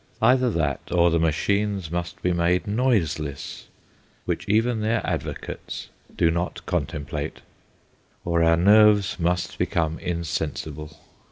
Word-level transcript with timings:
Either 0.19 0.49
that, 0.49 0.79
or 0.89 1.11
the 1.11 1.19
machines 1.19 1.91
must 1.91 2.23
be 2.23 2.33
made 2.33 2.65
noiseless, 2.65 3.67
which 4.25 4.49
even 4.49 4.79
their 4.81 5.05
advocates 5.05 5.89
do 6.15 6.15
2 6.15 6.15
THE 6.15 6.15
GHOSTS 6.15 6.15
OF 6.15 6.15
PICCADILLY 6.15 6.31
not 6.33 6.65
contemplate, 6.65 7.41
or 8.25 8.41
our 8.43 8.57
nerves 8.57 9.19
must 9.19 9.59
become 9.59 9.99
insensible. 9.99 10.97